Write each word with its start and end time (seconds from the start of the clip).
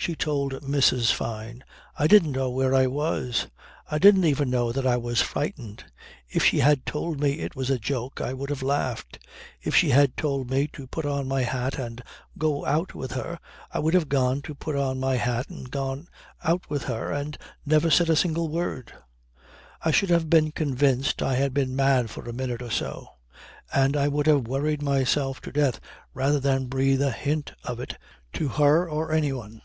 She 0.00 0.14
told 0.14 0.52
Mrs. 0.62 1.10
Fyne: 1.12 1.64
"I 1.98 2.06
didn't 2.06 2.30
know 2.30 2.50
where 2.50 2.72
I 2.72 2.86
was. 2.86 3.48
I 3.90 3.98
didn't 3.98 4.26
even 4.26 4.48
know 4.48 4.70
that 4.70 4.86
I 4.86 4.96
was 4.96 5.20
frightened. 5.20 5.84
If 6.28 6.44
she 6.44 6.60
had 6.60 6.86
told 6.86 7.20
me 7.20 7.40
it 7.40 7.56
was 7.56 7.68
a 7.68 7.80
joke 7.80 8.20
I 8.20 8.32
would 8.32 8.48
have 8.48 8.62
laughed. 8.62 9.18
If 9.60 9.74
she 9.74 9.90
had 9.90 10.16
told 10.16 10.48
me 10.50 10.68
to 10.68 10.86
put 10.86 11.04
on 11.04 11.26
my 11.26 11.42
hat 11.42 11.80
and 11.80 12.00
go 12.38 12.64
out 12.64 12.94
with 12.94 13.10
her 13.12 13.40
I 13.72 13.80
would 13.80 13.92
have 13.92 14.08
gone 14.08 14.40
to 14.42 14.54
put 14.54 14.76
on 14.76 15.00
my 15.00 15.16
hat 15.16 15.48
and 15.50 15.68
gone 15.68 16.06
out 16.44 16.70
with 16.70 16.84
her 16.84 17.10
and 17.10 17.36
never 17.66 17.90
said 17.90 18.08
a 18.08 18.16
single 18.16 18.48
word; 18.48 18.92
I 19.82 19.90
should 19.90 20.10
have 20.10 20.30
been 20.30 20.52
convinced 20.52 21.22
I 21.22 21.34
had 21.34 21.52
been 21.52 21.74
mad 21.74 22.08
for 22.08 22.26
a 22.28 22.32
minute 22.32 22.62
or 22.62 22.70
so, 22.70 23.08
and 23.74 23.96
I 23.96 24.06
would 24.06 24.28
have 24.28 24.46
worried 24.46 24.80
myself 24.80 25.40
to 25.42 25.52
death 25.52 25.80
rather 26.14 26.38
than 26.38 26.66
breathe 26.66 27.02
a 27.02 27.10
hint 27.10 27.52
of 27.64 27.80
it 27.80 27.98
to 28.34 28.46
her 28.48 28.88
or 28.88 29.10
anyone. 29.10 29.60